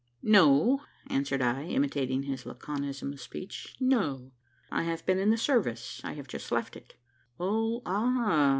"No," 0.23 0.81
answered 1.05 1.43
I, 1.43 1.65
imitating 1.65 2.23
his 2.23 2.43
laconism 2.43 3.13
of 3.13 3.21
speech. 3.21 3.75
"No!" 3.79 4.31
"I 4.71 4.81
have 4.81 5.05
been 5.05 5.19
in 5.19 5.29
the 5.29 5.37
service. 5.37 6.01
I 6.03 6.13
have 6.13 6.27
just 6.27 6.51
left 6.51 6.75
it." 6.75 6.95
"Oh 7.39 7.83
ah! 7.85 8.49